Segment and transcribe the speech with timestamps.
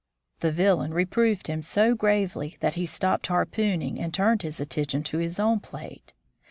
[0.39, 5.03] The Villain reproved him so gravely that he stopped harpoon ing and turned his attention
[5.03, 6.13] to his own plate.